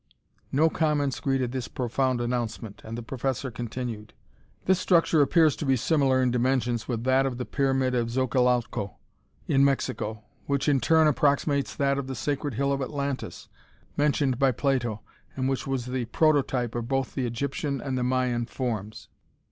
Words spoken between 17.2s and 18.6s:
Egyptian and Mayan